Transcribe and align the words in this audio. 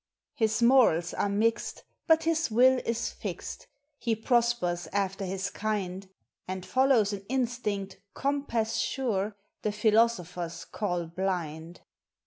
His 0.33 0.63
morals 0.63 1.13
are 1.13 1.29
mixed, 1.29 1.83
but 2.07 2.23
his 2.23 2.49
will 2.49 2.79
is 2.87 3.11
fixed; 3.11 3.67
He 3.99 4.15
prospers 4.15 4.87
after 4.91 5.25
his 5.25 5.51
kind, 5.51 6.09
And 6.47 6.65
follows 6.65 7.13
an 7.13 7.23
instinct, 7.29 8.01
coinpass 8.15 8.81
sure, 8.81 9.35
The 9.61 9.71
philosophers 9.71 10.65
call 10.65 11.05
blind. 11.05 11.81